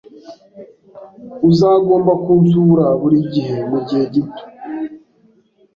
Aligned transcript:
Uzagomba 1.49 2.11
kunsura 2.23 2.85
buri 3.01 3.17
gihe 3.33 3.55
mugihe 3.69 4.03
gito. 4.13 4.43